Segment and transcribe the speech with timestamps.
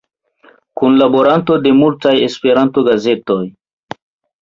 [0.81, 3.43] Kunlaboranto de multaj Esperanto-gazetoj.